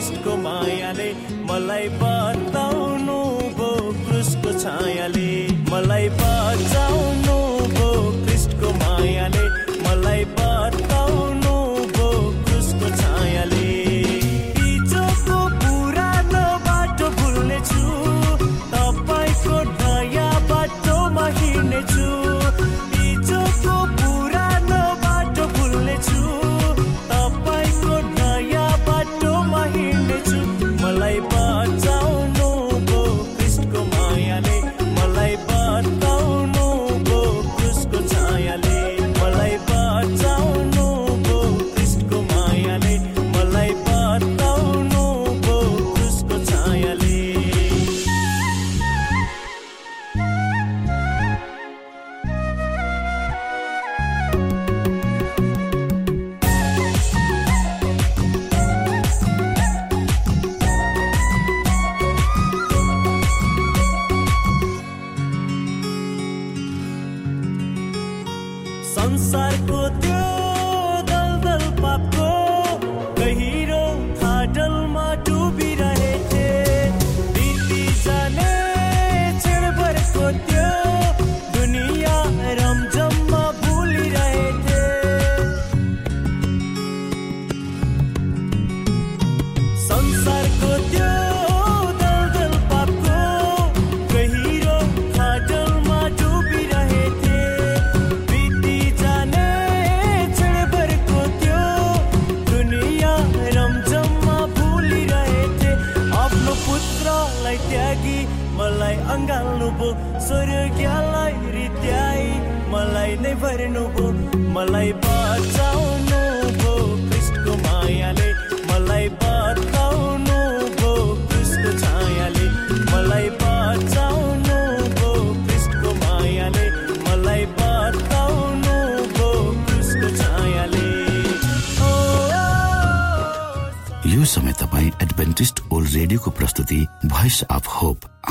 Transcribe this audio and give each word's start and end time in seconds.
कृष्णको 0.00 0.36
मायाले 0.36 1.08
मलाई 1.48 1.88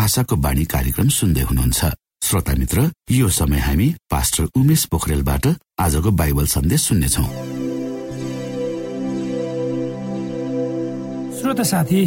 आशाको 0.10 0.36
बाणी 0.42 0.64
कार्यक्रम 0.66 1.08
सुन्दै 1.14 1.42
हुनुहुन्छ। 1.46 1.82
श्रोता 2.26 2.54
मित्र 2.58 2.78
यो 3.14 3.30
समय 3.30 3.60
हामी 3.62 3.88
पास्टर 4.10 4.44
उमेश 4.58 4.82
पोखरेलबाट 4.90 5.46
आजको 5.78 6.10
बाइबल 6.12 6.46
सन्देश 6.50 6.82
सुन्नेछौ। 6.82 7.26
श्रोता 11.38 11.64
साथी 11.64 12.02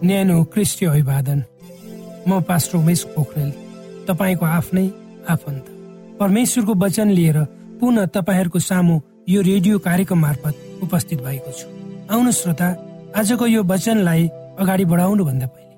न्यानो 0.00 0.36
क्रिस्टीय 0.48 0.88
अभिवादन। 0.88 1.38
म 2.24 2.40
पास्टर 2.48 2.76
उमेश 2.78 3.00
पोखरेल 3.12 3.50
तपाईँको 4.08 4.44
आफ्नै 4.48 4.86
आफन्त। 5.28 5.64
परमेश्वरको 6.20 6.72
वचन 6.74 7.08
लिएर 7.12 7.38
पुनः 7.80 8.06
तपाईँहरूको 8.16 8.58
सामु 8.60 8.96
यो 9.28 9.40
रेडियो 9.42 9.78
कार्यक्रम 9.78 10.18
मार्फत 10.24 10.54
उपस्थित 10.82 11.18
भएको 11.20 11.52
छु। 11.52 11.68
आउनु 12.08 12.32
श्रोता 12.32 12.68
आजको 13.12 13.44
यो 13.46 13.62
वचनलाई 13.68 14.22
अगाडि 14.56 14.84
बढाउनु 14.88 15.24
भन्दा 15.24 15.46
पहिले 15.52 15.76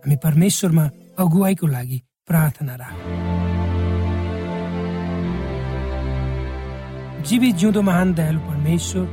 हामी 0.00 0.16
परमेश्वरमा 0.24 0.84
अगुवाईको 1.20 1.66
लागि 1.66 1.98
प्रार्थना 2.28 2.74
राखौँ। 2.80 3.18
जीवित 7.20 7.54
जिउँदो 7.56 7.82
महान 7.82 8.14
दयालु 8.14 8.40
परमेश्वर 8.40 9.04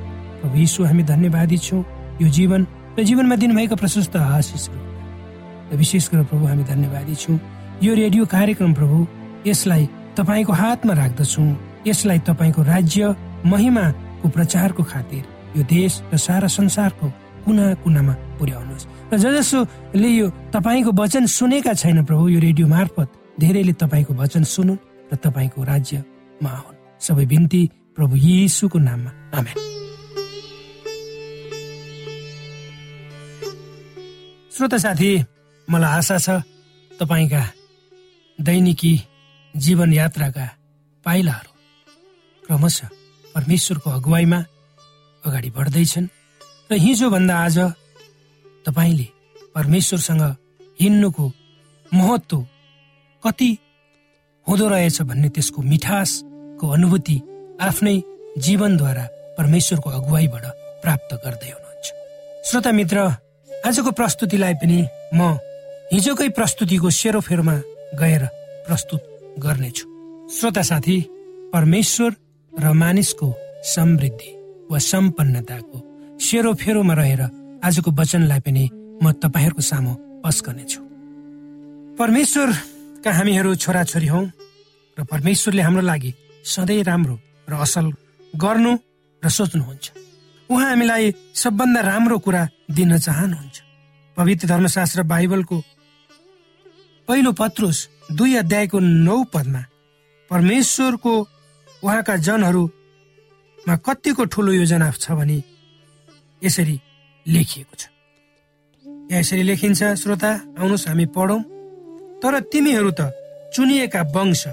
प्रभु 0.41 0.57
यीशु 0.57 0.83
हामी 0.85 1.03
धन्यवादी 1.03 1.57
छौँ। 1.57 1.83
यो 2.21 2.27
जीवन 2.29 2.61
र 2.97 3.03
जीवनमा 3.03 3.35
दिनुभएका 3.35 3.75
प्रशस्त 3.75 4.15
आशिषहरू। 4.15 5.77
विशेष 5.77 6.09
गरेर 6.09 6.25
प्रभु 6.25 6.45
हामी 6.45 6.63
धन्यवादी 6.63 7.15
छौँ। 7.15 7.39
यो 7.83 7.93
रेडियो 7.93 8.25
कार्यक्रम 8.25 8.73
प्रभु 8.73 8.97
यसलाई 9.45 9.85
तपाईँको 10.17 10.53
हातमा 10.53 10.93
राख्दछौँ। 10.93 11.49
यसलाई 11.87 12.19
तपाईँको 12.27 12.61
राज्य 12.63 13.15
महिमाको 13.45 14.29
प्रचारको 14.29 14.83
खातिर 14.83 15.23
यो 15.57 15.63
देश 15.63 16.01
र 16.13 16.17
सारा 16.17 16.47
संसारको 16.47 17.07
कुना 17.45 17.73
कुनामा 17.83 18.13
पुर्याउनुहोस्। 18.39 18.87
र 19.07 19.17
ज 19.17 19.25
जसोले 19.39 20.09
यो 20.19 20.27
तपाईँको 20.51 20.91
वचन 20.91 21.25
सुनेका 21.31 21.73
छैन 21.73 22.03
प्रभु 22.03 22.27
यो 22.27 22.39
रेडियो 22.39 22.67
मार्फत 22.67 23.07
धेरैले 23.39 23.73
तपाईँको 23.79 24.13
वचन 24.13 24.43
सुनुन् 24.43 24.83
र 25.11 25.15
तपाईँको 25.15 25.63
राज्यमा 25.63 26.51
आउन्। 26.51 26.75
सबै 26.99 27.25
बिन्ती 27.25 27.61
प्रभु 27.95 28.15
यीशुको 28.19 28.77
नाममा। 28.79 29.11
आमेन। 29.37 29.57
श्रोता 34.51 34.77
साथी 34.77 35.11
मलाई 35.67 35.91
आशा 35.97 36.17
छ 36.17 36.29
तपाईँका 36.91 37.43
दैनिकी 38.39 38.93
जीवन 39.55 39.93
यात्राका 39.93 40.45
पाइलाहरू 41.05 41.51
क्रमशः 42.43 42.87
परमेश्वरको 43.35 43.89
अगुवाईमा 43.89 44.39
अगाडि 45.23 45.49
बढ्दैछन्। 45.55 46.07
र 46.69 46.73
हिजोभन्दा 46.75 47.35
आज 47.37 47.57
तपाईँले 48.67 49.07
परमेश्वरसँग 49.55 50.23
हिँड्नुको 50.79 51.25
महत्व 51.91 52.37
कति 53.23 53.49
हुँदो 54.47 54.67
रहेछ 54.69 55.01
भन्ने 55.01 55.29
त्यसको 55.35 55.61
मिठासको 55.61 56.65
अनुभूति 56.75 57.17
आफ्नै 57.67 57.95
जीवनद्वारा 58.45 59.05
परमेश्वरको 59.37 59.89
अगुवाईबाट 59.89 60.45
प्राप्त 60.83 61.13
गर्दै 61.23 61.49
हुनुहुन्छ। 61.49 61.87
श्रोता 62.49 62.71
मित्र 62.71 62.97
आजको 63.65 63.91
प्रस्तुतिलाई 63.99 64.53
पनि 64.61 64.79
म 65.15 65.39
हिजोकै 65.93 66.29
प्रस्तुतिको 66.37 66.89
सेरोफेरोमा 66.99 67.55
गएर 68.01 68.23
प्रस्तुत 68.67 69.01
गर्नेछु। 69.39 69.85
श्रोता 70.35 70.61
साथी 70.69 70.97
परमेश्वर 71.55 72.11
र 72.53 72.73
मानिसको 72.83 73.27
समृद्धि 73.73 74.31
वा 74.71 74.79
सम्पन्नताको 74.91 75.77
सेरोफेरोमा 76.19 76.93
रहेर 76.93 77.21
आजको 77.63 77.89
वचनलाई 77.91 78.39
पनि 78.45 78.63
म 79.03 79.05
तपाईँहरूको 79.23 79.61
सामु 79.61 79.93
पस 80.23 80.37
गर्नेछु 80.45 80.79
परमेश्वरका 81.99 83.11
हामीहरू 83.17 83.55
छोराछोरी 83.63 84.07
हौ 84.13 84.21
र 84.97 85.03
परमेश्वरले 85.11 85.61
हाम्रो 85.61 85.81
लागि 85.81 86.11
सधैँ 86.45 86.83
राम्रो 86.89 87.15
र 87.49 87.53
असल 87.65 87.85
गर्नु 88.33 88.71
र 89.23 89.29
सोच्नुहुन्छ। 89.29 89.85
उहाँ 90.49 90.69
हामीलाई 90.69 91.05
सबभन्दा 91.33 91.81
राम्रो 91.81 92.17
कुरा 92.25 92.41
दिन 92.77 92.97
चाहनुहुन्छ। 92.97 93.57
पवित्र 94.17 94.47
धर्मशास्त्र 94.47 95.03
बाइबलको 95.03 95.57
पहिलो 97.07 97.31
पत्रुस 97.39 97.77
दुई 98.11 98.35
अध्यायको 98.35 98.79
नौ 98.79 99.17
पदमा 99.33 99.61
परमेश्वरको 100.31 101.13
उहाँका 101.83 102.15
जनहरूमा 102.27 103.75
कतिको 103.85 104.23
ठुलो 104.33 104.51
योजना 104.59 104.91
छ 104.91 105.11
भने 105.17 105.37
यसरी 106.41 106.75
लेखिएको 107.27 107.75
छ। 107.75 107.87
यहाँ 109.11 109.19
यसरी 109.19 109.43
लेखिन्छ 109.43 109.83
श्रोता 110.01 110.31
आउनुहोस् 110.59 110.87
हामी 110.87 111.05
पढौँ। 111.15 111.41
तर 112.21 112.39
तिमीहरू 112.51 112.91
त 112.91 113.11
चुनिएका 113.53 114.01
वंश 114.15 114.43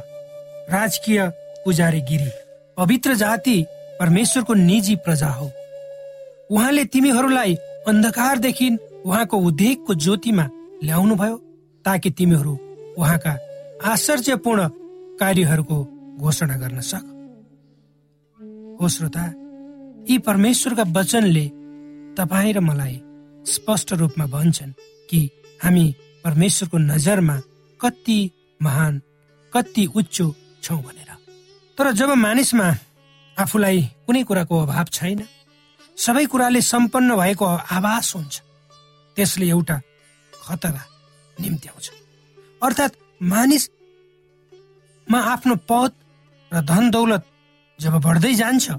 राजकीय 0.70 1.20
पुजारी 1.64 2.00
गिरी 2.00 2.30
पवित्र 2.76 3.14
जाति 3.14 3.56
परमेश्वरको 4.00 4.54
निजी 4.54 4.96
प्रजा 4.96 5.28
हो। 5.28 5.50
उहाँले 6.50 6.84
तिमीहरूलाई 6.84 7.54
अन्धकारदेखि 7.88 8.68
उहाँको 9.06 9.36
उद्योगको 9.38 9.94
ज्योतिमा 9.94 10.48
ल्याउनु 10.84 11.14
भयो 11.14 11.36
ताकि 11.84 12.10
तिमीहरू 12.10 12.58
उहाँका 12.98 13.32
आश्चर्यपूर्ण 13.84 14.68
कार्यहरूको 15.20 15.76
घोषणा 16.18 16.56
गर्न 16.56 16.80
सक। 16.80 17.04
हो 18.80 18.88
श्रोता 18.88 19.24
यी 20.10 20.18
परमेश्वरका 20.18 20.84
वचनले 20.90 21.44
तपाईँ 22.16 22.52
र 22.52 22.60
मलाई 22.60 23.00
स्पष्ट 23.46 23.92
रूपमा 23.92 24.26
भन्छन् 24.26 24.72
कि 25.10 25.20
हामी 25.64 25.84
परमेश्वरको 26.24 26.78
नजरमा 26.78 27.36
कति 27.80 28.18
महान 28.60 29.00
कति 29.52 29.84
उच्च 29.96 30.16
छौँ 30.62 30.82
भनेर। 30.82 31.10
तर 31.78 31.92
जब 31.92 32.10
मानिसमा 32.16 32.68
आफूलाई 33.36 33.82
कुनै 34.06 34.22
कुराको 34.24 34.54
अभाव 34.62 34.86
छैन 34.92 35.20
सबै 35.96 36.24
कुराले 36.26 36.60
सम्पन्न 36.62 37.16
भएको 37.16 37.44
आभास 37.44 38.14
हुन्छ 38.16 38.34
त्यसले 39.16 39.46
एउटा 39.48 39.76
खतरा 40.32 40.82
निम्ति 41.36 41.68
आउँछ 41.68 41.86
अर्थात् 42.62 42.98
मानिसमा 43.22 45.18
आफ्नो 45.32 45.54
पद 45.70 45.92
र 46.52 46.60
धन 46.62 46.90
दौलत 46.90 47.22
जब 47.78 47.94
बढ्दै 48.00 48.34
जान्छ 48.34 48.70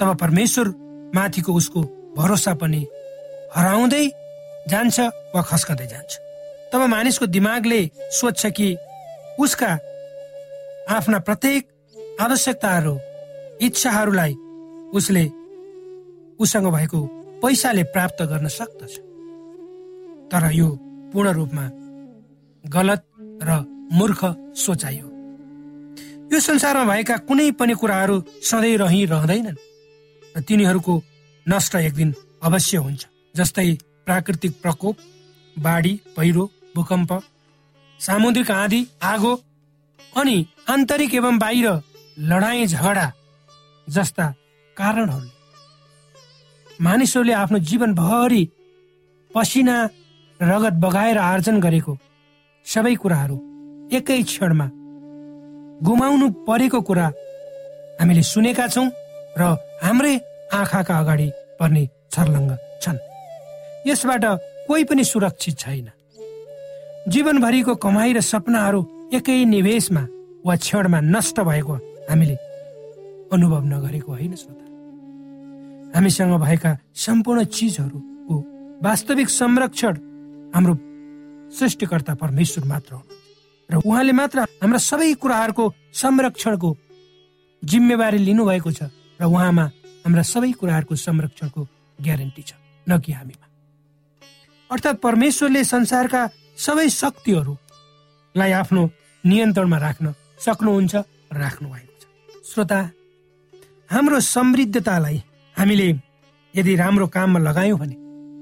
तब 0.00 0.16
परमेश्वर 0.20 0.68
माथिको 1.14 1.52
उसको 1.52 1.80
भरोसा 2.16 2.52
पनि 2.54 2.82
हराउँदै 3.56 4.04
जान्छ 4.68 5.00
वा 5.34 5.42
खस्कँदै 5.42 5.86
जान्छ। 5.86 6.12
तब 6.72 6.80
मानिसको 6.86 7.26
दिमागले 7.26 7.80
सोध्छ 8.12 8.46
कि 8.46 8.68
उसका 9.38 9.70
आफ्ना 10.90 11.18
प्रत्येक 11.18 11.62
आवश्यकताहरू 12.20 12.94
इच्छाहरूलाई 13.60 14.32
उसले 14.94 15.24
उसँग 16.40 16.66
भएको 16.72 17.00
पैसाले 17.42 17.82
प्राप्त 17.94 18.22
गर्न 18.22 18.48
सक्दछ। 18.48 18.94
तर 20.30 20.44
यो 20.52 20.68
पूर्ण 21.12 21.28
रूपमा 21.32 21.64
गलत 22.64 23.02
र 23.42 23.50
मूर्ख 23.92 24.20
सोचाइ 24.56 24.98
हो। 24.98 25.08
यो 26.32 26.40
संसारमा 26.40 26.84
भएका 26.84 27.16
कुनै 27.28 27.50
पनि 27.58 27.74
कुराहरू 27.74 28.16
सधैँ 28.42 28.76
रहिरहँदैनन् 28.76 29.58
र 30.36 30.40
तिनीहरूको 30.40 30.94
नष्ट 31.52 31.74
एक 31.76 31.94
दिन 31.94 32.14
अवश्य 32.42 32.78
हुन्छ। 32.78 33.06
जस्तै 33.36 33.70
प्राकृतिक 34.06 34.52
प्रकोप 34.62 34.96
बाढी 35.56 35.92
पहिरो 36.16 36.44
भूकम्प 36.76 37.12
सामुद्रिक 38.00 38.50
आँधी 38.50 38.80
आगो 39.02 39.34
अनि 40.00 40.36
आन्तरिक 40.70 41.14
एवं 41.14 41.38
बाहिर 41.38 41.68
लडाईँ 42.30 42.66
झगडा 42.66 43.06
जस्ता 43.88 44.26
कारणहरूले 44.76 45.38
मानिसहरूले 46.80 47.32
आफ्नो 47.32 47.58
जीवनभरि 47.70 48.44
पसिना 49.30 49.76
रगत 50.40 50.74
बगाएर 50.84 51.18
आर्जन 51.20 51.60
गरेको 51.60 51.96
सबै 52.66 52.94
कुराहरू 53.02 53.36
एकै 53.98 54.22
क्षणमा 54.22 54.66
गुमाउनु 55.86 56.26
परेको 56.48 56.80
कुरा 56.88 57.06
हामीले 58.00 58.22
सुनेका 58.32 58.66
छौँ 58.74 58.88
र 59.38 59.42
हाम्रै 59.84 60.14
आँखाका 60.58 60.98
अगाडि 60.98 61.28
पर्ने 61.60 61.82
छर्लङ्ग 62.12 62.50
छन्। 62.82 62.98
यसबाट 63.86 64.24
कोही 64.66 64.84
पनि 64.84 65.04
सुरक्षित 65.04 65.58
छैन। 65.58 65.88
जीवनभरिको 67.08 67.74
कमाई 67.74 68.12
र 68.12 68.20
सपनाहरू 68.20 68.80
एकै 69.12 69.44
निवेशमा 69.44 70.02
वा 70.46 70.54
क्षणमा 70.56 71.00
नष्ट 71.14 71.40
भएको 71.40 71.74
हामीले 72.10 72.36
अनुभव 73.32 73.62
नगरेको 73.72 74.12
होइन 74.12 74.34
श्रोता। 74.34 74.66
हामीसँग 75.94 76.32
भएका 76.40 76.70
सम्पूर्ण 76.94 77.44
चिजहरूको 77.56 78.36
वास्तविक 78.84 79.28
संरक्षण 79.28 79.94
हाम्रो 80.54 80.74
सृष्टिकर्ता 81.58 82.14
परमेश्वर 82.14 82.64
मात्र 82.64 82.94
हो 82.94 83.02
र 83.70 83.74
उहाँले 83.86 84.12
मात्र 84.12 84.38
हाम्रा 84.62 84.78
सबै 84.78 85.12
कुराहरूको 85.22 85.64
संरक्षणको 85.94 86.70
जिम्मेवारी 87.62 88.18
लिनुभएको 88.18 88.70
छ 88.72 88.82
र 89.20 89.24
उहाँमा 89.26 89.64
हाम्रा 90.04 90.22
सबै 90.32 90.50
कुराहरूको 90.60 90.94
संरक्षणको 90.96 91.60
ग्यारेन्टी 91.98 92.42
छ 92.48 92.52
न 92.86 92.98
कि 93.04 93.12
हामीमा? 93.12 93.46
अर्थात् 94.70 95.02
परमेश्वरले 95.06 95.62
संसारका 95.64 96.22
सबै 96.56 96.88
शक्तिहरूलाई 96.88 98.52
आफ्नो 98.60 98.82
नियन्त्रणमा 99.24 99.78
राख्न 99.86 100.06
सक्नुहुन्छ 100.44 100.94
राख्नु 101.42 101.68
भएको 101.68 101.94
छ। 102.00 102.04
श्रोता 102.50 102.80
हाम्रो 103.90 104.20
समृद्धतालाई 104.34 105.18
हामीले 105.56 105.88
यदि 106.54 106.72
राम्रो 106.82 107.06
काममा 107.14 107.38
लगायौँ 107.48 107.78
भने 107.78 107.96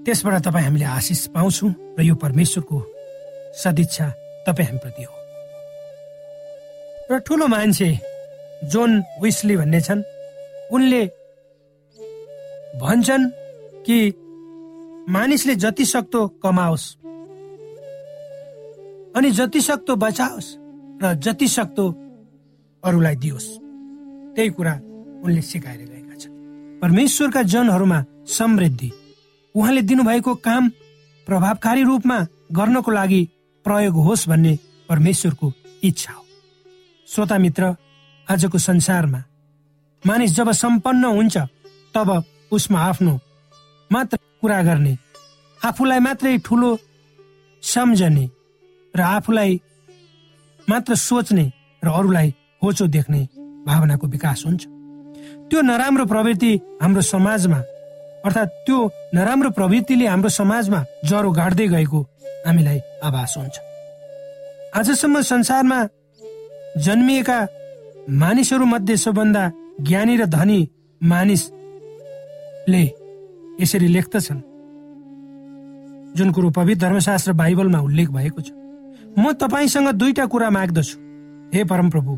त्यसबाट 0.04 0.34
तपाईँ 0.46 0.64
हामीले 0.64 0.86
आशिष 0.98 1.26
पाउँछौँ 1.34 1.70
र 1.98 2.02
यो 2.02 2.14
परमेश्वरको 2.14 2.76
सदिच्छा 3.62 4.06
तपाईँ 4.46 4.68
हामीप्रति 4.68 5.02
हो। 5.02 5.14
र 7.10 7.18
ठुलो 7.26 7.46
मान्छे 7.48 7.88
जोन 8.72 8.90
विस्ली 9.22 9.56
भन्ने 9.56 9.80
छन् 9.80 10.02
उनले 10.72 11.02
भन्छन् 12.80 13.30
कि 13.86 13.98
मानिसले 15.12 15.54
जति 15.54 15.84
सक्दो 15.84 16.26
कमाओस् 16.42 16.86
अनि 19.16 19.30
जति 19.30 19.60
सक्दो 19.60 19.96
बचाओस् 19.96 20.54
र 21.02 21.14
जति 21.14 21.48
सक्दो 21.48 21.86
अरूलाई 22.82 23.16
दियोस्। 23.16 23.48
त्यही 24.34 24.50
कुरा 24.50 24.74
उनले 25.24 25.40
सिकाएर 25.42 25.78
गएका 25.78 26.14
छन्। 26.14 26.32
परमेश्वरका 26.82 27.42
जनहरूमा 27.42 28.04
समृद्धि 28.28 28.90
उहाँले 29.54 29.82
दिनुभएको 29.82 30.34
काम 30.34 30.68
प्रभावकारी 31.26 31.82
रूपमा 31.82 32.18
गर्नको 32.52 32.90
लागि 32.90 33.22
प्रयोग 33.66 33.94
होस् 33.94 34.28
भन्ने 34.28 34.58
परमेश्वरको 34.88 35.52
इच्छा 35.82 36.12
हो। 36.12 36.24
श्रोता 37.08 37.38
मित्र 37.38 37.74
आजको 38.28 38.58
संसारमा 38.58 39.22
मानिस 40.06 40.30
जब 40.30 40.52
सम्पन्न 40.52 41.04
हुन्छ 41.04 41.38
तब 41.94 42.22
उसमा 42.52 42.80
आफ्नो 42.80 43.18
मात्र 43.90 44.16
कुरा 44.40 44.62
गर्ने 44.62 44.94
आफूलाई 45.60 45.98
मात्रै 46.06 46.36
ठुलो 46.46 46.70
सम्झने 47.62 48.26
र 48.94 49.00
आफूलाई 49.00 49.60
मात्र 50.68 50.94
सोच्ने 51.08 51.44
र 51.82 51.88
अरूलाई 51.88 52.34
होचो 52.62 52.86
देख्ने 52.96 53.20
भावनाको 53.66 54.06
विकास 54.06 54.42
हुन्छ। 54.46 54.62
त्यो 55.48 55.60
नराम्रो 55.62 56.04
प्रवृत्ति 56.06 56.52
हाम्रो 56.82 57.02
समाजमा 57.14 57.58
अर्थात् 58.26 58.56
त्यो 58.66 58.78
नराम्रो 59.14 59.50
प्रवृत्तिले 59.58 60.06
हाम्रो 60.06 60.28
समाजमा 60.40 60.84
ज्वरो 61.08 61.30
गाड्दै 61.38 61.66
गएको 61.68 62.00
हामीलाई 62.46 62.78
आभास 63.06 63.34
हुन्छ। 63.38 63.56
आजसम्म 64.78 65.20
संसारमा 65.32 65.78
जन्मिएका 66.84 67.38
मानिसहरू 68.20 68.64
मध्ये 68.64 68.96
सबभन्दा 68.96 69.44
ज्ञानी 69.88 70.16
र 70.16 70.24
धनी 70.36 70.60
मानिसले 72.68 73.62
यसरी 73.62 73.88
लेख्दछन्। 73.88 74.40
जुन 76.16 76.28
कुरो 76.32 76.50
पवित्र 76.50 76.80
धर्मशास्त्र 76.80 77.32
बाइबलमा 77.32 77.80
उल्लेख 77.80 78.08
भएको 78.10 78.40
छ 78.42 78.52
म 79.18 79.32
तपाईँसँग 79.34 79.88
दुईटा 79.96 80.24
कुरा 80.28 80.48
माग्दछु। 80.50 80.96
हे 81.52 81.64
परमप्रभु 81.64 82.12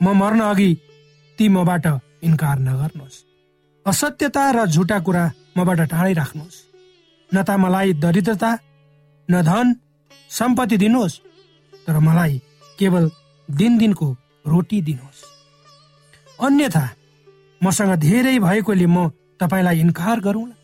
म 0.00 0.06
मर्न 0.14 0.40
अघि 0.42 0.70
ती 1.38 1.48
मबाट 1.48 1.86
इन्कार 2.22 2.58
नगर्नुहोस्। 2.58 3.24
असत्यता 3.86 4.44
र 4.50 4.66
झुटा 4.66 4.98
कुरा 5.02 5.24
मबाट 5.58 5.80
टाढै 5.90 6.12
राख्नुहोस् 6.14 6.62
न 7.30 7.42
त 7.42 7.50
मलाई 7.58 7.92
दरिद्रता 7.98 8.50
न 9.28 9.42
धन 9.42 9.66
सम्पत्ति 10.30 10.76
दिनुहोस् 10.78 11.20
तर 11.86 11.98
मलाई 11.98 12.40
केवल 12.78 13.10
दिन 13.48 13.78
दिनको 13.78 14.08
रोटी 14.46 14.80
दिनुहोस्। 14.82 15.20
अन्यथा 16.38 16.84
मसँग 17.64 17.92
धेरै 18.04 18.38
भएकोले 18.38 18.86
म 18.86 19.08
तपाईँलाई 19.40 19.80
इन्कार 19.80 20.20
गरौँला। 20.20 20.56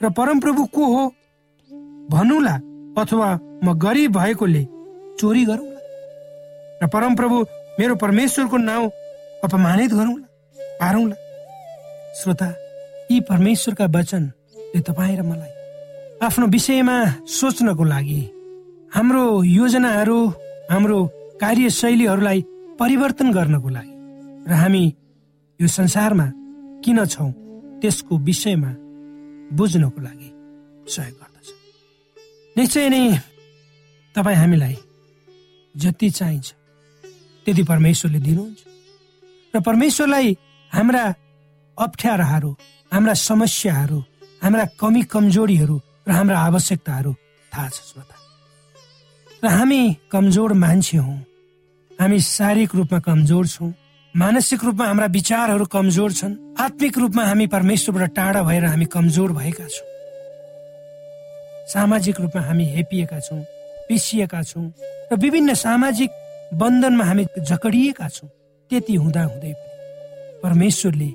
र 0.00 0.10
परमप्रभु 0.18 0.64
को 0.74 0.84
हो 0.94 1.02
भनौँला 2.12 2.54
अथवा 3.00 3.28
म 3.64 3.66
गरिब 3.84 4.16
भएकोले 4.16 4.62
चोरी 5.20 5.44
गरौँला। 5.44 5.80
र 6.82 6.86
परमप्रभु 6.94 7.36
मेरो 7.78 7.94
परमेश्वरको 7.96 8.56
नाउँ 8.56 8.86
अपमानित 9.44 9.92
गरौँला 9.92 10.26
पारौँला। 10.80 11.16
श्रोता 12.18 12.48
यी 13.10 13.20
परमेश्वरका 13.28 13.86
वचनले 13.96 14.80
तपाईँ 14.88 15.16
र 15.18 15.22
मलाई 15.22 15.52
आफ्नो 16.26 16.46
विषयमा 16.46 16.96
सोच्नको 17.28 17.84
लागि 17.84 18.20
हाम्रो 18.94 19.22
योजनाहरू 19.42 20.18
हाम्रो 20.70 20.98
कार्यशैलीहरूलाई 21.40 22.40
परिवर्तन 22.80 23.32
गर्नको 23.32 23.68
लागि 23.68 23.94
र 24.50 24.52
हामी 24.62 24.84
यो 25.60 25.66
संसारमा 25.68 26.26
किन 26.84 27.04
छौँ 27.06 27.30
त्यसको 27.80 28.16
विषयमा 28.18 28.70
बुझ्नको 29.56 30.00
लागि 30.00 30.30
सहयोग 30.88 31.16
गर्दछ। 31.20 31.48
निश्चय 32.56 32.88
नै 32.88 33.02
तपाईँ 34.14 34.36
हामीलाई 34.36 34.76
जति 35.74 36.08
चाहिन्छ 36.10 36.48
त्यति 37.46 37.62
परमेश्वरले 37.62 38.20
दिनुहुन्छ। 38.26 38.60
र 39.54 39.60
परमेश्वरलाई 39.60 40.28
हाम्रा 40.72 41.04
अप्ठ्याराहरू 41.76 42.50
हाम्रा 42.92 43.14
समस्याहरू 43.28 43.98
हाम्रा 44.42 44.64
कमी 44.80 45.02
कमजोरीहरू 45.12 45.76
र 46.08 46.10
हाम्रा 46.10 46.38
आवश्यकताहरू 46.40 47.12
थाहा 47.52 47.68
छ 47.68 47.78
श्रोता। 47.88 48.16
र 49.44 49.46
हामी 49.56 49.80
कमजोर 50.12 50.52
मान्छे 50.64 50.96
हौ। 50.96 51.14
हामी 52.00 52.18
शारीरिक 52.20 52.74
रूपमा 52.74 52.98
कमजोर 53.08 53.46
छौँ। 53.46 53.72
मानसिक 54.10 54.64
रूपमा 54.64 54.86
हाम्रा 54.86 55.06
विचारहरू 55.06 55.64
कमजोर 55.70 56.12
छन्। 56.12 56.34
आत्मिक 56.58 56.98
रूपमा 56.98 57.22
हामी 57.24 57.46
परमेश्वरबाट 57.46 58.10
टाढा 58.10 58.42
भएर 58.42 58.64
हामी 58.64 58.84
कमजोर 58.90 59.32
भएका 59.32 59.66
छौँ। 59.70 59.86
सामाजिक 61.70 62.20
रूपमा 62.20 62.42
हामी 62.42 62.64
हेपिएका 62.74 63.18
छौँ 63.20 63.42
पिसिएका 63.86 64.42
छौँ 64.42 64.66
र 65.12 65.16
विभिन्न 65.16 65.54
सामाजिक 65.54 66.10
बन्धनमा 66.58 67.04
हामी 67.04 67.24
जकडिएका 67.38 68.08
छौँ। 68.08 68.28
त्यति 68.70 68.94
हुँदा 68.94 69.22
हुँदै 69.22 69.52
पनि 69.54 70.42
परमेश्वरले 70.42 71.10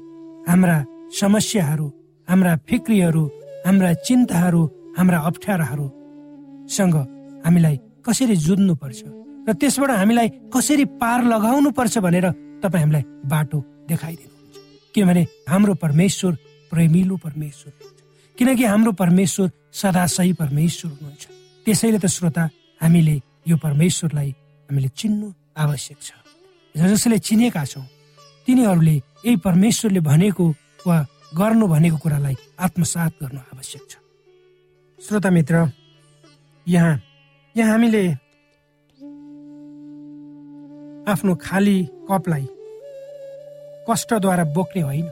हाम्रा 0.47 0.77
समस्याहरू 1.19 1.87
हाम्रा 2.27 2.55
फिक्रीहरू 2.63 3.23
हाम्रा 3.65 3.93
चिन्ताहरू 4.07 4.63
हाम्रा 4.97 5.19
अप्ठ्याराहरूसँग 5.29 6.95
हामीलाई 7.43 7.75
कसरी 8.07 8.35
जुझ्नुपर्छ 8.39 9.01
र 9.47 9.53
त्यसबाट 9.59 9.91
हामीलाई 9.91 10.27
कसरी 10.47 10.85
पार 10.95 11.19
लगाउनु 11.27 11.69
पर्छ 11.75 11.97
भनेर 11.99 12.27
तपाईँ 12.61 12.83
हामीलाई 12.83 13.03
बाटो 13.31 13.59
देखाइदिनुहुन्छ। 13.89 14.93
किनभने 14.93 15.23
हाम्रो 15.49 15.73
परमेश्वर 15.75 16.31
प्रेमिलो 16.71 17.15
परमेश्वर 17.25 17.71
किनकि 18.37 18.63
हाम्रो 18.65 18.91
परमेश्वर 18.91 19.49
सदा 19.71 20.05
सही 20.07 20.33
परमेश्वर 20.33 20.91
हुनुहुन्छ। 20.91 21.23
त्यसैले 21.65 21.99
त 21.99 22.05
श्रोता 22.05 22.43
हामीले 22.81 23.15
यो 23.47 23.55
परमेश्वरलाई 23.57 24.29
हामीले 24.69 24.89
चिन्नु 24.99 25.27
आवश्यक 25.57 25.97
छ। 26.01 26.11
जसले 26.75 27.17
चिनेका 27.19 27.63
छौँ 27.65 27.85
तिनीहरूले 28.47 28.95
यही 29.25 29.35
परमेश्वरले 29.39 29.99
भनेको 29.99 30.45
वा 30.87 30.97
गर्नु 31.33 31.65
भनेको 31.67 31.97
कुरालाई 31.97 32.35
आत्मसात 32.59 33.11
गर्नु 33.21 33.39
आवश्यक 33.53 33.83
छ। 33.89 33.93
श्रोता 34.99 35.29
मित्र 35.29 35.55
यहाँ 36.67 36.93
यहाँ 37.55 37.71
हामीले 37.71 38.03
आफ्नो 41.07 41.35
खाली 41.41 41.77
कपलाई 42.09 42.45
कष्टद्वारा 43.89 44.43
बोक्ने 44.55 44.81
होइन। 44.81 45.07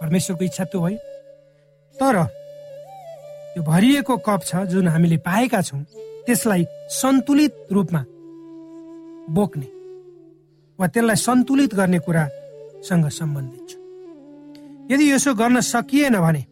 परमेश्वरको 0.00 0.44
इच्छा 0.44 0.64
त्यो 0.64 0.80
होइन। 0.80 0.98
तर 1.96 2.16
त्यो 3.54 3.62
भरिएको 3.62 4.16
कप 4.26 4.40
छ 4.44 4.66
जुन 4.70 4.88
हामीले 4.88 5.16
पाएका 5.22 5.60
छौँ 5.62 5.82
त्यसलाई 6.26 6.64
सन्तुलित 6.90 7.52
रूपमा 7.72 8.02
बोक्ने 9.30 9.68
वा 10.78 10.86
त्यसलाई 10.86 11.16
सन्तुलित 11.16 11.74
गर्ने 11.74 11.98
कुरासँग 12.06 13.06
सम्बन्धित 13.18 13.62
छ। 13.70 13.72
यदि 14.90 15.04
यसो 15.12 15.34
गर्न 15.34 15.60
सकिएन 15.62 16.16
भने 16.20 16.42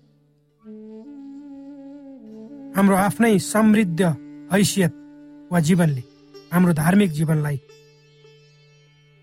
हाम्रो 2.76 2.96
आफ्नै 2.96 3.38
समृद्ध 3.42 4.00
हैसियत 4.52 4.92
वा 5.52 5.58
जीवनले 5.60 6.02
हाम्रो 6.52 6.72
धार्मिक 6.72 7.10
जीवनलाई 7.12 7.58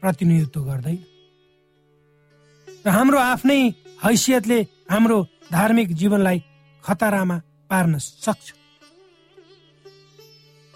प्रतिनिधित्व 0.01 0.61
गर्दैन 0.63 0.99
र 2.85 2.89
हाम्रो 2.89 3.19
आफ्नै 3.19 3.61
हैसियतले 4.03 4.59
हाम्रो 4.89 5.17
धार्मिक 5.51 5.89
जीवनलाई 5.99 6.39
खतरामा 6.83 7.37
पार्न 7.69 7.97
सक्छ। 7.97 8.47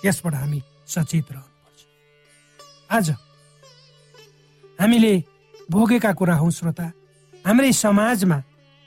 यसबाट 0.06 0.34
हामी 0.36 0.60
सचेत 0.88 1.28
रहनुपर्छ। 1.32 1.80
आज 2.92 3.08
हामीले 4.80 5.14
भोगेका 5.72 6.12
कुरा 6.20 6.36
हौ 6.36 6.50
श्रोता। 6.50 6.88
हाम्रै 7.46 7.72
समाजमा 7.72 8.38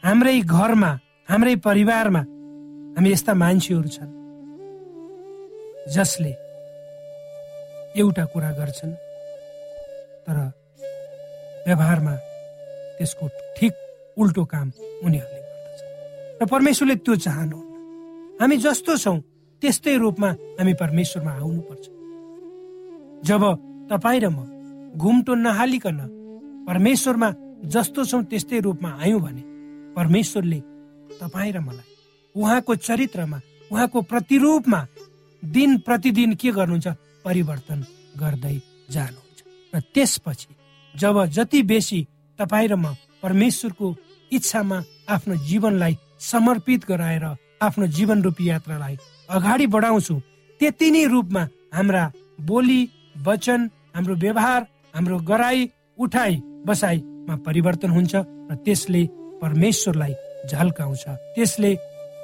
हाम्रै 0.02 0.36
घरमा 0.42 0.90
हाम्रै 1.28 1.54
परिवारमा 1.66 2.22
हामी 2.96 3.08
यस्ता 3.12 3.32
मान्छेहरू 3.34 3.88
छन् 3.88 4.12
जसले 5.94 6.32
एउटा 8.00 8.24
कुरा 8.32 8.50
गर्छन्। 8.60 9.05
तर 10.26 10.38
व्यवहारमा 11.66 12.14
त्यसको 12.99 13.25
ठिक 13.56 13.73
उल्टो 14.18 14.45
काम 14.45 14.68
उनीहरूले 15.06 15.40
गर्दछ। 15.47 15.80
र 16.42 16.47
परमेश्वरले 16.54 16.97
त्यो 17.04 17.14
चाहनुहुन्न। 17.26 18.38
हामी 18.40 18.56
जस्तो 18.66 18.92
छौँ 18.97 19.18
त्यस्तै 19.62 19.97
रूपमा 20.02 20.30
हामी 20.59 20.73
परमेश्वरमा 20.83 21.33
आउनुपर्छ। 21.40 21.85
जब 23.28 23.42
तपाईँ 23.90 24.21
र 24.21 24.26
म 24.28 24.38
घुम्टो 24.97 25.33
नहालिकन 25.35 25.99
परमेश्वरमा 26.68 27.28
जस्तो 27.75 28.04
छौँ 28.11 28.23
त्यस्तै 28.30 28.59
रूपमा 28.66 28.90
आयौँ 29.02 29.21
भने 29.21 29.42
परमेश्वरले 29.97 30.61
तपाईँ 31.21 31.52
र 31.52 31.59
मलाई 31.66 31.88
उहाँको 32.35 32.73
चरित्रमा 32.87 33.38
उहाँको 33.73 33.99
प्रतिरूपमा 34.11 34.80
दिन 35.42 35.71
प्रतिदिन 35.87 36.35
के 36.40 36.50
गर्नुहुन्छ? 36.50 36.88
परिवर्तन 37.26 37.80
गर्दै 38.21 38.56
जानुहुन्छ 38.95 39.25
र 39.75 39.80
त्यसपछि 39.94 40.54
जब 40.94 41.25
जति 41.37 41.62
बेसी 41.62 42.00
तपाईँ 42.38 42.68
र 42.68 42.75
म 42.76 42.94
परमेश्वरको 43.23 43.94
इच्छामा 44.32 44.78
आफ्नो 45.08 45.35
जीवनलाई 45.49 45.96
समर्पित 46.30 46.85
गराएर 46.88 47.25
आफ्नो 47.62 47.87
जीवन 47.96 48.23
रूपी 48.23 48.49
यात्रालाई 48.49 48.96
अगाडि 49.28 49.66
बढाउँछु 49.75 50.14
त्यति 50.61 50.90
नै 50.90 51.04
रूपमा 51.14 51.42
हाम्रा 51.75 52.04
बोली 52.49 52.80
वचन 53.26 53.70
हाम्रो 53.96 54.14
व्यवहार 54.25 54.66
हाम्रो 54.94 55.18
गराई 55.30 55.68
उठाइ 55.99 56.35
बसाइमा 56.66 57.37
परिवर्तन 57.46 57.90
हुन्छ 57.90 58.14
र 58.14 58.54
त्यसले 58.64 59.02
परमेश्वरलाई 59.42 60.14
झल्काउँछ। 60.49 61.04
त्यसले 61.35 61.75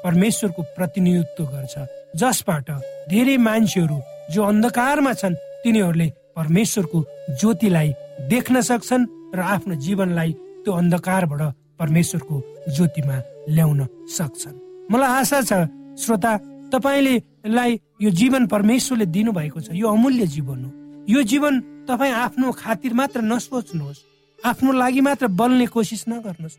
परमेश्वरको 0.05 0.63
प्रतिनिधित्व 0.77 1.45
गर्छ। 1.45 1.75
जसबाट 2.17 2.71
धेरै 3.11 3.37
मान्छेहरू 3.47 3.99
जो 4.33 4.43
अन्धकारमा 4.43 5.13
छन् 5.21 5.41
तिनीहरूले 5.65 6.09
परमेश्वरको 6.37 6.99
ज्योतिलाई 7.41 7.89
देख्न 8.29 8.61
सक्छन् 8.61 9.35
र 9.35 9.41
आफ्नो 9.55 9.75
जीवनलाई 9.85 10.33
त्यो 10.63 10.73
अन्धकारबाट 10.73 11.43
परमेश्वरको 11.81 12.37
ज्योतिमा 12.75 13.17
ल्याउन 13.49 13.81
सक्छन्। 14.09 14.57
मलाई 14.93 15.11
आशा 15.21 15.41
छ 15.43 15.53
श्रोता 15.99 16.33
तपाईँले 16.73 17.15
लाई 17.47 17.71
यो 18.01 18.11
जीवन 18.11 18.47
परमेश्वरले 18.47 19.07
दिनुभएको 19.07 19.61
छ। 19.61 19.69
यो 19.73 19.87
अमूल्य 19.89 20.27
जीवन 20.27 20.59
हो। 20.65 20.71
यो 21.09 21.23
जीवन 21.23 21.55
तपाईँ 21.89 22.13
आफ्नो 22.13 22.53
खातिर 22.53 22.93
मात्र 22.95 23.21
नसोच्नुहोस्। 23.21 24.05
आफ्नो 24.47 24.73
लागि 24.73 25.01
मात्र 25.01 25.27
बल्ने 25.27 25.67
कोसिस 25.67 26.09
नगर्नुहोस्। 26.09 26.57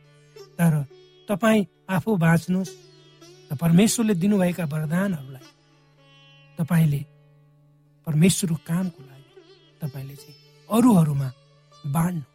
तर 0.59 0.73
तपाईँ 1.29 1.65
आफू 1.89 2.15
बाँच्नुहोस् 2.15 2.71
र 3.51 3.55
परमेश्वरले 3.55 4.13
दिनुभएका 4.13 4.65
वरदानहरूलाई 4.65 5.45
तपाईँले 6.57 7.01
परमेश्वरको 8.07 8.57
कामको 8.67 9.01
लागि 9.01 9.12
तपाईँले 9.83 10.15
चाहिँ 10.15 10.35
अरूहरूमा 10.69 11.27
बाँड्नुहोस्। 11.91 12.31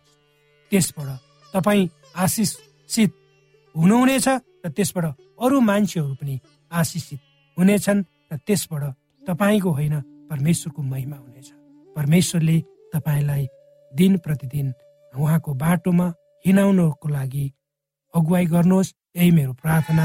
त्यसबाट 0.73 1.09
तपाईँ 1.55 1.89
आशिषित 2.17 3.11
हुनुहुनेछ 3.75 4.29
र 4.29 4.69
त्यसबाट 4.77 5.05
अरू 5.41 5.61
मान्छेहरू 5.61 6.15
पनि 6.21 6.35
आशिषित 6.71 7.21
हुनेछन् 7.57 8.01
र 8.33 8.37
त्यसबाट 8.47 8.83
तपाईँको 9.25 9.71
होइन 9.71 9.95
परमेश्वरको 10.31 10.83
महिमा 10.83 11.17
हुनेछ। 11.17 11.49
परमेश्वरले 11.97 12.57
तपाईँलाई 12.93 13.45
दिन 13.93 14.13
प्रतिदिन 14.25 14.67
उहाँको 15.13 15.51
बाटोमा 15.55 16.07
हिँडाउनको 16.45 17.09
लागि 17.09 17.45
अगुवाई 18.15 18.47
गर्नुहोस्। 18.47 18.95
यही 19.17 19.31
मेरो 19.31 19.53
प्रार्थना। 19.63 20.05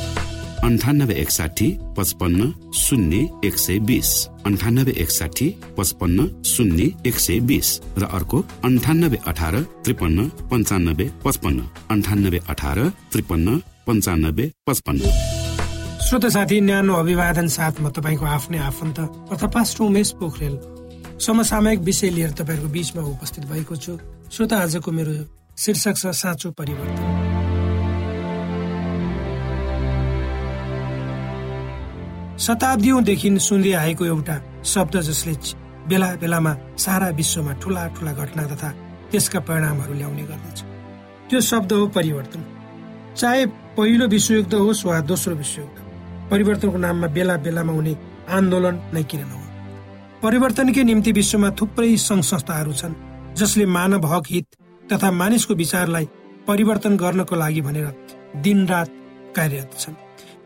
अन्ठानब्बे 0.63 1.13
एकसाठी 1.13 1.67
पचपन्न 1.97 2.49
शून्य 2.75 3.17
एक 3.43 3.57
सय 3.57 3.77
बिस 3.79 4.09
अन्ठानब्बे 4.45 4.91
एकसाठी 5.01 5.47
पचपन्न 5.77 6.25
शून्य 6.45 6.85
एक 7.05 7.17
सय 7.19 7.39
बिस 7.39 7.69
र 7.97 8.05
अर्को 8.05 8.41
अन्ठानब्बे 8.63 9.17
अठार 9.27 9.55
त्रिपन्न 9.85 10.27
पन्चानब्बे 10.51 11.05
पचपन्न. 11.25 11.59
अन्ठानब्बे 11.89 12.39
अठार 12.49 12.79
त्रिपन्न 13.11 13.57
पन्चानब्बे 13.87 14.45
पचपन्न. 14.67 15.01
श्रोत 16.05 16.25
साथी 16.27 16.59
न्यानो 16.61 16.93
अभिवादन 16.93 17.47
साथमा 17.47 17.89
तपाईँको 17.89 18.25
आफ्नै 18.25 18.57
आफन्त 18.59 18.99
उमेश 19.81 20.11
पोखरेल। 20.21 20.55
समसामयिक 21.25 21.79
विषय 21.79 22.09
लिएर 22.09 22.31
तपाईँहरूको 22.37 22.69
बिचमा 22.69 23.01
उपस्थित 23.01 23.43
भएको 23.49 23.75
छु। 23.75 23.97
श्रोता 24.29 24.57
आजको 24.57 24.91
मेरो 24.91 25.13
शीर्षक 25.57 25.95
छ 25.97 26.05
साँचो 26.13 26.51
परिवर्तन। 26.51 27.30
शताब्दीदेखि 32.41 33.29
सुन्दै 33.47 33.71
आएको 33.83 34.05
एउटा 34.05 34.35
शब्द 34.73 34.95
जसले 35.07 35.33
बेला 35.89 36.07
बेलामा 36.21 36.53
सारा 36.77 37.07
विश्वमा 37.19 37.53
ठुला 37.61 37.83
ठुला 37.95 38.11
घटना 38.21 38.43
तथा 38.51 38.69
त्यसका 39.11 39.39
परिणामहरू 39.47 39.93
ल्याउने 39.93 40.23
गर्दछ। 40.29 40.59
त्यो 41.29 41.39
शब्द 41.51 41.71
हो 41.73 41.87
परिवर्तन। 41.97 42.41
चाहे 43.19 43.45
पहिलो 43.77 44.05
विश्वयुद्ध 44.07 44.53
होस् 44.53 44.85
वा 44.85 44.99
दोस्रो 45.11 45.35
विश्वयुद्ध 45.35 45.77
परिवर्तनको 46.31 46.77
नाममा 46.77 47.07
बेला 47.15 47.35
बेलामा 47.45 47.73
हुने 47.73 47.93
आन्दोलन 48.37 48.75
नै 48.93 49.03
किन 49.09 49.21
नहो 49.29 49.45
परिवर्तनकै 50.23 50.83
निम्ति 50.89 51.11
विश्वमा 51.21 51.49
थुप्रै 51.59 51.95
सङ्घ 52.09 52.23
संस्थाहरू 52.25 52.73
छन् 52.81 52.99
जसले 53.39 53.65
मानव 53.77 54.05
हक 54.13 54.25
हित 54.33 54.47
तथा 54.83 55.09
मानिसको 55.21 55.53
विचारलाई 55.63 56.05
परिवर्तन 56.47 56.93
गर्नको 57.03 57.35
लागि 57.35 57.61
भनेर 57.67 57.87
दिनरात 58.43 58.89
कार्यरत 59.35 59.71
छन्। 59.81 59.95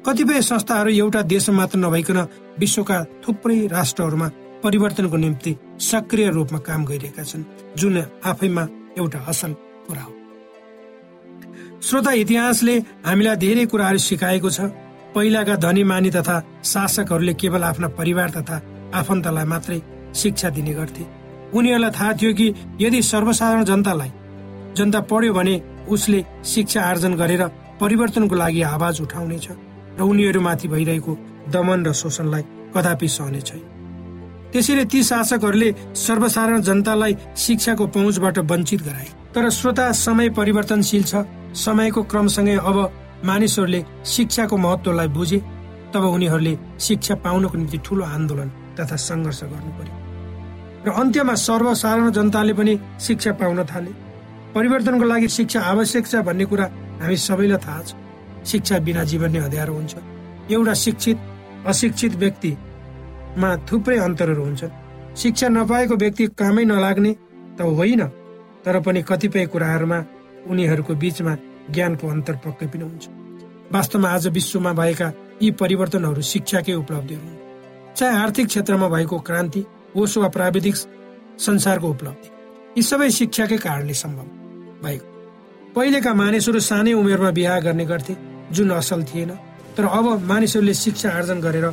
कतिपय 0.05 0.41
संस्थाहरू 0.41 0.89
एउटा 0.91 1.21
देशमा 1.23 1.55
मात्र 1.57 1.77
नभइकन 1.79 2.17
विश्वका 2.59 2.97
थुप्रै 3.25 3.55
राष्ट्रहरूमा 3.67 4.27
परिवर्तनको 4.63 5.17
निम्ति 5.17 5.55
सक्रिय 5.81 6.29
रूपमा 6.29 6.59
काम 6.67 6.85
गरिरहेका 6.85 7.23
छन् 7.23 7.43
जुन 7.77 7.97
आफैमा 8.23 8.67
एउटा 8.97 9.19
असल 9.27 9.53
कुरा 9.87 10.01
हो। 10.01 10.13
श्रोता 11.81 12.11
इतिहासले 12.21 12.75
हामीलाई 13.05 13.35
धेरै 13.35 13.65
कुराहरू 13.65 13.97
सिकाएको 13.97 14.49
छ। 14.49 14.69
पहिलाका 15.15 15.55
धनी 15.65 15.83
मानी 15.83 16.09
तथा 16.11 16.37
शासकहरूले 16.63 17.33
केवल 17.33 17.63
आफ्ना 17.63 17.87
परिवार 17.97 18.29
तथा 18.37 18.61
आफन्तलाई 18.93 19.45
मात्रै 19.49 19.81
शिक्षा 20.13 20.49
दिने 20.53 20.73
गर्थे। 20.73 21.03
उनीहरूलाई 21.49 21.91
थाहा 21.97 22.13
थियो 22.13 22.33
कि 22.37 22.53
यदि 22.81 23.01
सर्वसाधारण 23.01 23.63
जनतालाई 23.65 24.11
जनता 24.77 24.99
पढ्यो 25.09 25.33
भने 25.33 25.61
उसले 25.89 26.25
शिक्षा 26.45 26.81
आर्जन 26.83 27.13
गरेर 27.17 27.47
परिवर्तनको 27.81 28.35
लागि 28.35 28.61
आवाज 28.75 29.01
उठाउनेछ। 29.01 29.47
र 29.97 30.01
उनीहरूमाथि 30.01 30.67
भइरहेको 30.67 31.17
दमन 31.53 31.86
र 31.86 31.93
शोषणलाई 31.93 32.43
कदापि 32.75 33.08
सहने 33.08 33.41
छैन। 33.41 33.63
त्यसैले 34.51 34.86
ती 34.86 35.03
शासकहरूले 35.03 35.69
सर्वसाधारण 35.95 36.62
जनतालाई 36.62 37.15
शिक्षाको 37.38 37.88
पहुँचबाट 37.88 38.38
वञ्चित 38.51 38.81
गराए। 38.84 39.08
तर 39.36 39.49
श्रोता 39.49 39.91
समय 39.91 40.29
परिवर्तनशील 40.29 41.03
छ। 41.03 41.25
समयको 41.55 42.03
क्रमसँगै 42.12 42.55
अब 42.60 42.77
मानिसहरूले 43.25 43.81
शिक्षाको 44.05 44.58
महत्वलाई 44.58 45.08
बुझे 45.08 45.39
तब 45.93 46.03
उनीहरूले 46.05 46.53
शिक्षा 46.79 47.15
पाउनको 47.23 47.58
निम्ति 47.58 47.77
ठूलो 47.86 48.03
आन्दोलन 48.05 48.49
तथा 48.79 48.95
सङ्घर्ष 48.99 49.43
गर्नु 49.43 49.71
पर्यो। 49.77 49.93
र 50.86 50.89
अन्त्यमा 50.91 51.36
सर्वसाधारण 51.39 52.12
जनताले 52.12 52.53
पनि 52.53 52.73
शिक्षा 52.99 53.31
पाउन 53.39 53.63
थाले। 53.65 53.91
परिवर्तनको 54.55 55.05
लागि 55.05 55.27
शिक्षा 55.27 55.60
आवश्यक 55.71 56.08
छ 56.08 56.15
भन्ने 56.27 56.45
कुरा 56.45 56.65
हामी 57.01 57.17
सबैलाई 57.17 57.60
थाहा 57.63 57.81
छ। 57.81 57.91
शिक्षा 58.45 58.79
बिना 58.79 59.03
जीवन 59.03 59.31
नै 59.31 59.39
अँध्यारो 59.39 59.73
हुन्छ। 59.73 59.95
एउटा 60.51 60.73
शिक्षित 60.73 61.17
अशिक्षित 61.65 62.15
व्यक्तिमा 62.15 63.49
थुप्रै 63.67 63.97
अन्तरहरू 63.97 64.43
हुन्छन्। 64.43 64.73
शिक्षा 65.15 65.47
नपाएको 65.49 65.95
व्यक्ति 65.95 66.23
कामै 66.39 66.63
नलाग्ने 66.65 67.12
त 67.58 67.62
होइन 67.62 68.01
तर 68.65 68.79
पनि 68.81 69.01
कतिपय 69.01 69.45
कुराहरूमा 69.45 69.99
उनीहरूको 70.49 70.93
बीचमा 70.95 71.34
ज्ञानको 71.73 72.08
अन्तर 72.08 72.36
पक्कै 72.45 72.67
पनि 72.67 72.84
हुन्छ। 72.84 73.05
वास्तवमा 73.73 74.10
आज 74.10 74.27
विश्वमा 74.27 74.71
भएका 74.73 75.08
यी 75.41 75.51
परिवर्तनहरू 75.51 76.21
शिक्षाकै 76.21 76.73
उपलब्धिहरू 76.73 77.25
हुन्। 77.25 77.93
चाहे 77.95 78.17
आर्थिक 78.17 78.47
क्षेत्रमा 78.47 78.88
भएको 78.89 79.17
क्रान्ति 79.19 79.62
होस् 79.95 80.17
वा 80.17 80.27
प्राविधिक 80.27 80.75
संसारको 81.39 81.88
उपलब्धि 81.89 82.29
यी 82.77 82.81
सबै 82.84 83.10
शिक्षाकै 83.10 83.58
कारणले 83.58 83.93
सम्भव 83.93 84.27
भएको। 84.84 85.05
पहिलेका 85.75 86.13
मानिसहरू 86.13 86.60
सानै 86.60 86.93
उमेरमा 86.93 87.31
बिहा 87.31 87.60
गर्ने 87.60 87.86
गर्थे 87.86 88.13
जुन 88.55 88.71
असल 88.71 89.03
थिएन 89.09 89.31
तर 89.77 89.85
अब 89.97 90.05
मानिसहरूले 90.31 90.73
शिक्षा 90.73 91.09
आर्जन 91.17 91.39
गरेर 91.41 91.67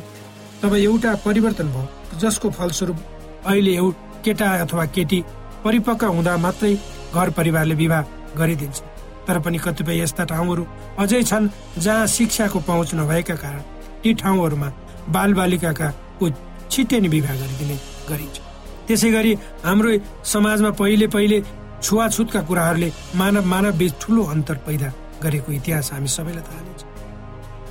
तब 0.61 0.75
एउटा 0.75 1.15
परिवर्तन 1.25 1.67
भयो 1.75 2.19
जसको 2.21 2.49
फलस्वरूप 2.57 2.97
अहिले 3.45 3.75
एउटा 3.75 4.21
केटा 4.25 4.49
अथवा 4.63 4.85
केटी 4.95 5.19
परिपक्व 5.63 6.07
हुँदा 6.15 6.35
मात्रै 6.45 6.73
घर 7.13 7.29
परिवारले 7.37 7.75
विवाह 7.75 8.03
गरिदिन्छ। 8.39 8.81
तर 9.27 9.39
पनि 9.39 9.57
कतिपय 9.65 9.99
यस्ता 10.01 10.23
ठाउँहरू 10.31 10.63
अझै 10.99 11.21
छन् 11.23 11.47
जहाँ 11.77 12.07
शिक्षाको 12.15 12.59
पहुँच 12.69 12.93
नभएका 12.95 13.35
कारण 13.43 13.61
ती 14.03 14.13
ठाउँहरूमा 14.21 14.69
बाल 15.15 15.33
बालिकाका 15.39 15.87
छिट्टै 16.71 16.99
नै 16.99 17.09
विवाह 17.15 17.35
गरिदिने 17.41 17.77
गरिन्छ। 18.09 18.37
त्यसै 18.87 19.09
गरी 19.11 19.33
हाम्रो 19.63 19.91
समाजमा 20.33 20.71
पहिले 20.79 21.07
पहिले 21.15 21.37
छुवाछुतका 21.83 22.41
कुराहरूले 22.47 22.89
मानव 23.15 23.45
मानव 23.53 23.77
बीच 23.79 23.93
ठुलो 24.01 24.23
अन्तर 24.33 24.57
पैदा 24.67 24.89
गरेको 25.25 25.49
इतिहास 25.59 25.91
हामी 25.93 26.09
सबैलाई 26.17 26.43
थाहा 26.47 26.61
नै 26.61 26.73
छ। 26.79 26.81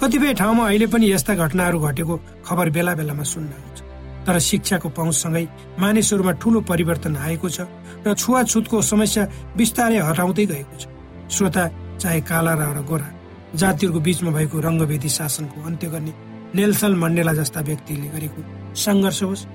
कतिपय 0.00 0.32
ठाउँमा 0.40 0.64
अहिले 0.66 0.86
पनि 0.92 1.06
यस्ता 1.12 1.32
घटनाहरू 1.34 1.78
घटेको 1.80 2.14
खबर 2.46 2.66
बेला 2.76 2.92
बेलामा 2.98 3.24
सुन्न 3.32 3.52
आउँछ 3.54 3.78
तर 4.26 4.38
शिक्षाको 4.50 4.88
पहुँचसँगै 4.98 5.44
मानिसहरूमा 5.78 6.32
ठूलो 6.42 6.60
परिवर्तन 6.70 7.16
आएको 7.18 7.48
छ 7.48 7.60
र 8.06 8.14
छुवाछुतको 8.14 8.76
समस्या 8.82 9.22
बिस्तारै 9.56 9.98
हटाउँदै 10.08 10.46
गएको 10.52 10.76
छ। 10.78 10.84
श्रोता 11.30 11.64
चाहे 12.02 12.20
काला 12.28 12.52
र 12.58 12.80
गोरा 12.90 13.08
जातिहरूको 13.54 14.00
बीचमा 14.00 14.30
भएको 14.36 14.56
रङ्गभेदी 14.66 15.08
शासनको 15.08 15.58
अन्त्य 15.68 15.88
गर्ने 15.92 16.12
नेल्सन 16.54 16.92
मण्डेला 17.02 17.32
जस्ता 17.40 17.60
व्यक्तिले 17.68 18.08
गरेको 18.14 18.40
सङ्घर्ष 18.74 19.22
होस् 19.22 19.46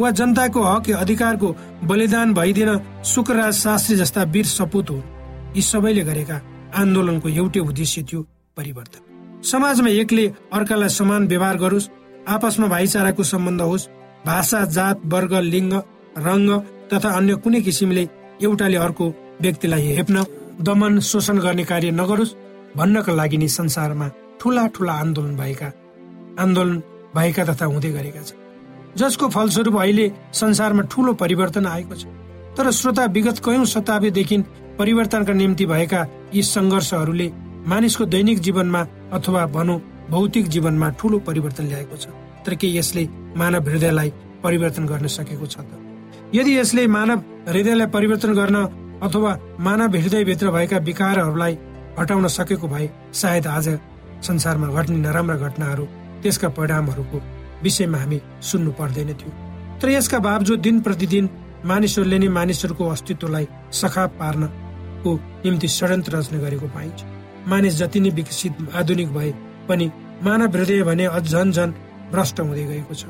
वा 0.00 0.08
जनताको 0.18 0.60
हक 0.62 0.86
अधिकारको 1.02 1.48
बलिदान 1.88 2.28
भइदिन 2.34 2.70
शुक्रराज 3.04 3.54
शास्त्री 3.64 3.96
जस्ता 3.96 4.22
वीर 4.34 4.46
सपुत 4.46 4.90
हो 4.90 4.98
यी 5.56 5.62
सबैले 5.62 6.02
गरेका 6.04 6.36
आन्दोलनको 6.76 7.28
एउटै 7.28 7.60
उद्देश्य 7.60 8.02
थियो 8.02 8.20
परिवर्तन। 8.56 9.00
समाजमा 9.42 9.90
एकले 10.02 10.24
अर्कालाई 10.52 10.88
समान 10.90 11.26
व्यवहार 11.28 11.56
गरोस् 11.58 11.90
आपसमा 12.28 12.66
भाइचाराको 12.66 13.22
सम्बन्ध 13.22 13.60
होस् 13.62 13.88
भाषा 14.26 14.64
जात 14.76 15.00
वर्ग 15.12 15.32
लिङ्ग 15.52 15.72
रङ्ग 16.26 16.50
तथा 16.92 17.10
अन्य 17.18 17.34
कुनै 17.44 17.60
किसिमले 17.60 18.08
एउटाले 18.42 18.76
अर्को 18.76 19.04
व्यक्तिलाई 19.42 19.82
हेप्न 19.98 20.24
दमन 20.66 20.98
शोषण 21.10 21.38
गर्ने 21.38 21.64
कार्य 21.64 21.90
नगरोस् 22.00 22.36
भन्नका 22.76 23.12
लागि 23.12 23.38
नै 23.38 23.48
संसारमा 23.58 24.08
ठुला 24.40 24.66
ठुला 24.74 24.92
आन्दोलन 25.02 25.36
भएका 25.36 25.68
आन्दोलन 26.44 26.76
भएका 27.16 27.44
तथा 27.44 27.64
हुँदै 27.72 27.90
गरेका 27.92 28.22
छन्। 28.22 28.44
जसको 28.96 29.28
फलस्वरूप 29.28 29.76
अहिले 29.76 30.06
संसारमा 30.32 30.82
ठुलो 30.92 31.12
परिवर्तन 31.22 31.66
आएको 31.66 31.94
छ। 31.94 32.04
तर 32.56 32.70
श्रोता 32.70 33.04
विगत 33.16 33.38
कयौं 33.44 33.64
शताब्दीदेखि 33.64 34.36
परिवर्तनका 34.78 35.32
निम्ति 35.32 35.66
भएका 35.66 36.00
यी 36.34 36.42
सङ्घर्षहरूले 36.42 37.28
मानिसको 37.68 38.04
दैनिक 38.04 38.38
जीवनमा 38.40 38.80
अथवा 39.12 39.46
भनौँ 39.56 39.78
भौतिक 40.10 40.48
जीवनमा 40.48 40.88
ठूलो 40.98 41.18
परिवर्तन 41.28 41.66
ल्याएको 41.66 41.96
छ। 41.96 42.06
तर 42.46 42.54
के 42.54 42.68
यसले 42.76 43.08
मानव 43.36 43.68
हृदयलाई 43.68 44.10
परिवर्तन 44.44 44.86
गर्न 44.86 45.06
सकेको 45.06 45.46
छ 45.46 45.56
त? 45.58 45.70
यदि 46.34 46.58
यसले 46.58 46.86
मानव 46.86 47.18
हृदयलाई 47.48 47.86
परिवर्तन 47.86 48.32
गर्न 48.34 48.56
अथवा 49.02 49.38
मानव 49.60 49.96
हृदयभित्र 49.96 50.50
भएका 50.50 50.78
विकारहरूलाई 50.88 51.58
हटाउन 51.98 52.26
सकेको 52.28 52.68
भए 52.68 52.90
सायद 53.12 53.46
आज 53.46 53.68
संसारमा 54.26 54.68
घट्ने 54.68 54.96
नराम्रा 54.96 55.36
घटनाहरू 55.36 55.84
त्यसका 56.22 56.48
परिणामहरूको 56.56 57.18
विषयमा 57.62 57.98
हामी 57.98 58.20
सुन्नु 58.42 58.70
पर्दैन 58.78 59.12
थियो। 59.20 59.32
तर 59.80 59.88
यसका 59.90 60.18
बावजुद 60.18 60.60
दिन 60.60 60.80
प्रतिदिन 60.80 61.28
मानिसहरूले 61.66 62.18
नै 62.18 62.28
मानिसहरूको 62.38 62.84
अस्तित्वलाई 62.88 63.46
सखा 63.72 64.06
पार्नको 64.20 65.10
निम्ति 65.44 65.68
षड्यन्त्र 65.68 66.16
रचना 66.16 66.38
गरेको 66.38 66.66
पाइन्छ। 66.74 66.98
मानिस 67.48 67.74
जति 67.78 68.00
नै 68.00 68.10
विकसित 68.10 68.54
आधुनिक 68.74 69.08
भए 69.12 69.30
पनि 69.68 69.86
मानव 70.24 70.56
हृदय 70.56 70.82
भने 70.82 71.06
झन 71.20 71.50
झन 71.52 71.70
भ्रष्ट 72.12 72.40
हुँदै 72.40 72.64
गएको 72.64 72.94
छ। 72.94 73.04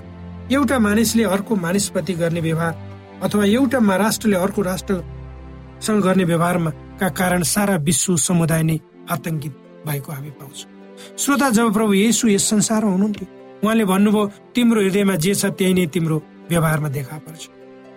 एउटा 0.52 0.78
मानिसले 0.78 1.24
अर्को 1.24 1.56
मानिसप्रति 1.56 2.14
गर्ने 2.14 2.40
व्यवहार 2.40 2.74
अथवा 3.22 3.44
एउटा 3.46 3.78
राष्ट्रले 3.96 4.36
अर्को 4.36 4.62
राष्ट्रसँग 4.62 6.02
गर्ने 6.02 6.24
व्यवहारमा 6.24 6.70
का 7.00 7.08
कारण 7.12 7.42
सारा 7.42 7.76
विश्व 7.82 8.16
समुदाय 8.26 8.62
नै 8.62 8.78
आतंकित 9.10 9.52
भएको 9.86 10.12
हामी 10.12 10.30
पाउँछौँ। 10.30 10.70
श्रोता 11.18 11.50
जब 11.50 11.72
प्रभु 11.72 11.92
येसु 11.94 12.28
यस 12.28 12.48
संसारमा 12.50 12.90
हुनुहुन्थ्यो 12.90 13.26
उहाँले 13.64 13.84
भन्नुभयो 13.84 14.26
तिम्रो 14.54 14.80
हृदयमा 14.80 15.14
जे 15.16 15.34
छ 15.34 15.52
त्यही 15.58 15.74
नै 15.74 15.86
तिम्रो 15.92 16.22
व्यवहारमा 16.48 16.88
देखा 16.88 17.16
पर्छ। 17.18 17.42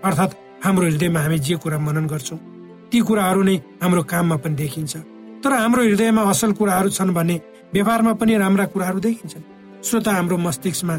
अर्थात् 0.03 0.33
हाम्रो 0.63 0.85
हृदयमा 0.87 1.19
हामी 1.19 1.37
जे 1.39 1.55
कुरा 1.63 1.77
मनन 1.79 2.05
गर्छौँ 2.11 2.39
ती 2.91 2.99
कुराहरू 3.07 3.41
नै 3.43 3.55
हाम्रो 3.81 4.01
काममा 4.11 4.35
पनि 4.43 4.55
देखिन्छ। 4.61 4.93
तर 5.43 5.51
हाम्रो 5.53 5.81
हृदयमा 5.83 6.21
असल 6.31 6.51
कुराहरू 6.59 6.89
छन् 6.97 7.13
भने 7.15 7.35
व्यवहारमा 7.73 8.13
पनि 8.19 8.37
राम्रा 8.43 8.65
कुराहरू 8.73 8.99
देखिन्छन्। 8.99 9.43
श्रोता 9.87 10.11
हाम्रो 10.13 10.37
मस्तिष्कमा 10.37 10.95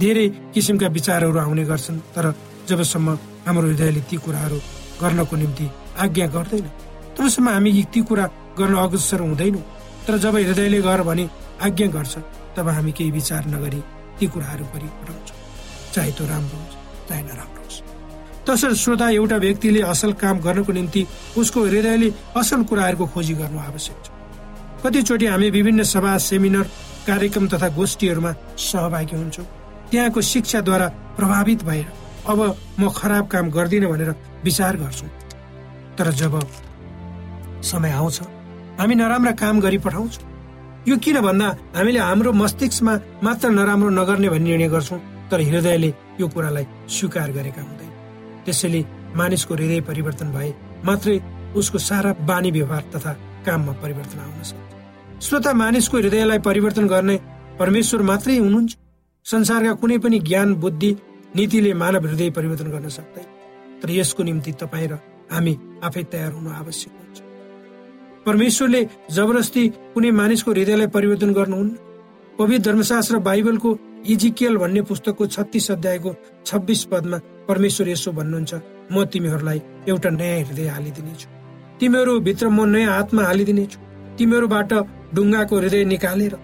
धेरै 0.00 0.26
किसिमका 0.54 0.88
विचारहरू 0.96 1.38
आउने 1.38 1.64
गर्छन् 1.70 1.98
तर 2.14 2.24
जबसम्म 2.68 3.08
हाम्रो 3.46 3.66
हृदयले 3.68 4.00
ती 4.08 4.16
कुराहरू 4.24 4.58
गर्नको 5.02 5.36
निम्ति 5.36 5.66
आज्ञा 6.04 6.26
गर्दैन 6.36 6.66
तबसम्म 7.16 7.48
हामी 7.48 7.70
ती 7.92 8.00
कुरा 8.08 8.24
गर्न 8.58 8.74
अग्रसर 8.84 9.20
हुँदैनौँ। 9.20 9.64
तर 10.06 10.16
जब 10.24 10.36
हृदयले 10.36 10.80
गर 10.80 11.02
भने 11.08 11.28
आज्ञा 11.66 11.86
गर्छ 11.96 12.14
तब 12.56 12.68
हामी 12.68 12.92
केही 12.96 13.10
विचार 13.10 13.42
नगरी 13.54 13.80
ती 14.18 14.26
कुराहरू 14.32 14.64
गरी 14.72 14.88
पठाउँछौँ 14.98 15.38
चाहे 15.92 16.10
त्यो 16.16 16.26
राम्रो 16.32 16.56
होस् 16.62 17.08
चाहे 17.08 17.22
नराम्रो 17.22 17.63
तसर्थ 18.48 18.76
श्रोता 18.76 19.08
एउटा 19.10 19.36
व्यक्तिले 19.36 19.80
असल 19.92 20.12
काम 20.20 20.38
गर्नको 20.46 20.72
निम्ति 20.72 21.06
उसको 21.38 21.64
हृदयले 21.64 22.08
असल 22.36 22.62
कुराहरूको 22.68 23.06
खोजी 23.14 23.34
गर्नु 23.34 23.58
आवश्यक 23.58 23.98
छ। 24.04 24.08
कतिचोटि 24.84 25.26
हामी 25.26 25.48
विभिन्न 25.50 25.82
सभा 25.82 26.16
सेमिनार 26.20 26.66
कार्यक्रम 27.06 27.46
तथा 27.48 27.68
गोष्ठीहरूमा 27.78 28.32
सहभागी 28.60 29.16
हुन्छौँ। 29.16 29.46
त्यहाँको 29.90 30.20
शिक्षाद्वारा 30.20 30.88
प्रभावित 31.16 31.62
भएर 31.64 31.86
अब 32.28 32.40
म 32.80 32.88
खराब 32.96 33.26
काम 33.32 33.50
गर्दिनँ 33.50 33.90
भनेर 33.90 34.10
विचार 34.44 34.76
गर्छु। 34.76 35.06
तर 35.96 36.10
जब 36.20 36.38
समय 37.64 37.90
आउँछ 37.92 38.20
हामी 38.80 38.94
नराम्रा 38.94 39.32
काम 39.40 39.60
गरी 39.60 39.78
पठाउँछौँ 39.78 40.28
यो 40.88 40.96
किन 41.00 41.20
भन्दा 41.20 41.48
हामीले 41.76 41.98
हाम्रो 42.00 42.32
मस्तिष्कमा 42.34 42.94
मात्र 43.24 43.48
नराम्रो 43.50 43.90
नगर्ने 43.90 44.28
भन्ने 44.28 44.48
निर्णय 44.50 44.68
गर्छौँ 44.68 45.00
तर 45.30 45.40
हृदयले 45.40 45.90
यो 46.20 46.28
कुरालाई 46.28 46.66
स्वीकार 46.88 47.30
गरेका 47.32 47.62
हुँदैन। 47.62 47.83
त्यसैले 48.44 48.84
मानिसको 49.16 49.54
हृदय 49.54 49.80
परिवर्तन 49.80 50.32
भए 50.32 50.52
मात्रै 50.84 51.20
उसको 51.56 51.78
सारा 51.78 52.12
बानी 52.26 52.50
व्यवहार 52.50 52.84
तथा 52.94 53.12
काममा 53.46 53.72
परिवर्तन 53.82 54.18
आउन 54.18 54.42
सक्छ। 54.42 55.24
श्रोता 55.24 55.52
मानिसको 55.52 55.96
हृदयलाई 55.98 56.38
परिवर्तन 56.38 56.86
गर्ने 56.88 57.16
परमेश्वर 57.58 58.02
मात्रै 58.02 58.36
हुनुहुन्छ? 58.38 58.76
संसारका 59.26 59.72
कुनै 59.72 59.98
पनि 59.98 60.18
ज्ञान 60.18 60.54
बुद्धि 60.54 60.90
नीतिले 61.36 61.74
मानव 61.74 62.06
हृदय 62.06 62.30
परिवर्तन 62.30 62.70
गर्न 62.70 62.88
सक्दैन। 62.88 63.26
तर 63.82 63.90
यसको 63.90 64.22
निम्ति 64.22 64.52
तपाईँ 64.52 64.88
र 64.88 64.98
हामी 65.32 65.54
आफै 65.84 66.02
तयार 66.12 66.32
हुनु 66.32 66.50
आवश्यक 66.50 66.92
हुन्छ। 66.92 67.16
परमेश्वरले 68.26 68.80
जबरजस्ती 69.10 69.62
कुनै 69.94 70.10
मानिसको 70.10 70.50
हृदयलाई 70.50 70.86
परिवर्तन 70.86 71.32
गर्नुहुन्न? 71.32 71.76
पवित्र 72.38 72.70
धर्मशास्त्र 72.70 73.18
बाइबलको 73.18 73.70
इजिकेल 74.06 74.56
भन्ने 74.56 74.82
पुस्तकको 74.82 75.26
छत्तिस 75.26 75.70
अध्यायको 75.70 76.14
छब्बिस 76.46 76.84
पदमा 76.84 77.18
परमेश्वर 77.48 77.88
यसो 77.88 78.10
भन्नुहुन्छ 78.18 78.52
म 78.92 79.04
तिमीहरूलाई 79.12 79.58
एउटा 79.88 80.10
नयाँ 80.10 80.40
हृदय 80.44 80.68
हालिदिनेछु। 80.76 81.28
तिमीहरू 81.80 82.12
भित्र 82.26 82.48
म 82.48 82.64
नयाँ 82.74 82.92
आत्मा 83.00 83.22
हालिदिनेछु। 83.24 83.78
तिमीहरूबाट 84.18 84.72
ढुङ्गाको 85.14 85.54
हृदय 85.60 85.84
निकालेर 85.92 86.34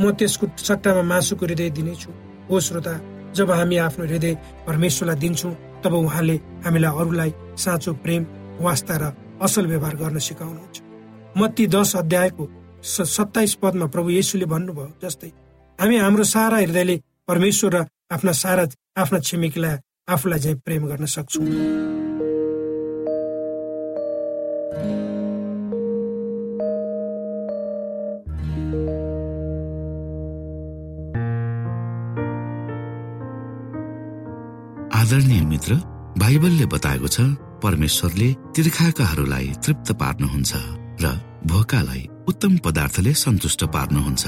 म 0.00 0.10
त्यसको 0.18 0.46
सट्टामा 0.68 1.02
मासुको 1.12 1.44
हृदय 1.46 1.70
दिनेछु। 1.78 2.10
हो 2.50 2.60
श्रोता 2.66 2.94
जब 3.36 3.50
हामी 3.50 3.76
आफ्नो 3.86 4.04
हृदय 4.06 4.34
परमेश्वरलाई 4.66 5.16
दिन्छौँ 5.22 5.54
तब 5.84 5.92
उहाँले 5.94 6.36
हामीलाई 6.64 6.92
अरूलाई 7.00 7.30
साँचो 7.62 7.92
प्रेम 8.04 8.22
वास्ता 8.60 8.94
र 9.00 9.04
असल 9.44 9.66
व्यवहार 9.66 9.94
गर्न 9.96 10.18
सिकाउनुहुन्छ। 10.18 10.76
मत्ती 11.38 11.66
दश 11.74 11.94
अध्यायको 11.96 12.44
सत्ताइस 13.16 13.54
पदमा 13.62 13.86
प्रभु 13.94 14.08
येसुले 14.10 14.46
भन्नुभयो 14.52 14.88
जस्तै 15.02 15.30
हामी 15.78 15.96
हाम्रो 15.98 16.24
सारा 16.24 16.56
हृदयले 16.58 16.96
परमेश्वर 17.28 17.74
र 17.74 17.84
आफ्ना 18.14 18.32
सारा 18.42 18.64
आफ्ना 19.02 19.18
छिमेकीलाई 19.28 19.76
आफूलाई 20.08 20.40
चाहिँ 20.40 20.56
प्रेम 20.64 20.86
गर्न 20.88 21.04
सक्छौँ। 21.06 21.44
आदरणीय 34.98 35.40
मित्र 35.44 35.74
बाइबलले 36.18 36.66
बताएको 36.66 37.08
छ 37.08 37.20
परमेश्वरले 37.62 38.28
तीर्खाकाहरूलाई 38.56 39.46
तृप्त 39.64 39.92
पार्नुहुन्छ 40.00 40.52
र 41.02 41.06
भोकालाई 41.46 42.02
उत्तम 42.28 42.56
पदार्थले 42.64 43.12
सन्तुष्ट 43.14 43.64
पार्नुहुन्छ। 43.74 44.24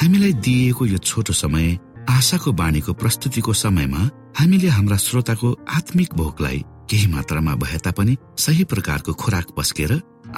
हामीलाई 0.00 0.32
दिइएको 0.44 0.86
यो 0.86 0.98
छोटो 0.98 1.32
समय 1.32 1.66
आशाको 2.08 2.52
बाणीको 2.52 2.92
प्रस्तुतिको 3.00 3.52
समयमा 3.52 4.02
हामीले 4.38 4.68
हाम्रा 4.68 4.96
श्रोताको 4.98 5.48
आत्मिक 5.78 6.14
भोकलाई 6.18 6.58
केही 6.90 7.06
मात्रामा 7.06 7.54
भए 7.54 7.78
तापनि 7.84 8.16
सही 8.44 8.64
प्रकारको 8.66 9.12
खोराक 9.14 9.50
पस्केर 9.56 9.92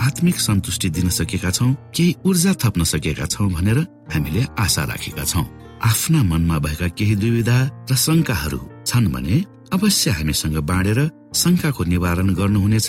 आत्मिक 0.06 0.36
सन्तुष्टि 0.38 0.88
दिन 0.96 1.08
सकेका 1.18 1.50
छौँ 1.50 1.72
केही 1.96 2.14
ऊर्जा 2.28 2.52
थप्न 2.62 2.84
सकेका 2.92 3.26
छौँ 3.32 3.48
भनेर 3.52 3.78
हामीले 4.12 4.44
आशा 4.64 4.84
राखेका 4.92 5.24
छौँ। 5.24 5.44
आफ्ना 5.80 6.22
मनमा 6.22 6.58
भएका 6.58 6.88
केही 6.98 7.16
दुविधा 7.16 7.58
र 7.90 7.96
शङ्काहरू 7.96 8.60
छन् 8.86 9.12
भने 9.14 9.36
अवश्य 9.72 10.10
हामीसँग 10.18 10.56
बाँडेर 10.70 11.00
शङ्काको 11.34 11.84
निवारण 11.84 12.28
गर्नुहुनेछ। 12.36 12.88